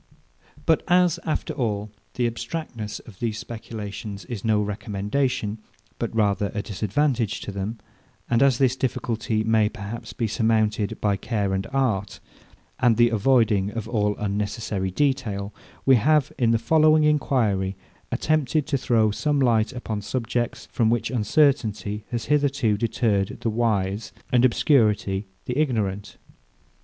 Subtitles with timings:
[0.65, 5.59] But as, after all, the abstractedness of these speculations is no recommendation,
[5.99, 7.77] but rather a disadvantage to them,
[8.27, 12.19] and as this difficulty may perhaps be surmounted by care and art,
[12.79, 15.53] and the avoiding of all unnecessary detail,
[15.85, 17.75] we have, in the following enquiry,
[18.11, 24.13] attempted to throw some light upon subjects, from which uncertainty has hitherto deterred the wise,
[24.31, 26.17] and obscurity the ignorant.